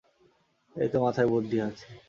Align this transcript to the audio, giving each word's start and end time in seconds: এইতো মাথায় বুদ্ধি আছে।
এইতো 0.75 0.97
মাথায় 1.01 1.27
বুদ্ধি 1.27 1.57
আছে। 1.67 1.85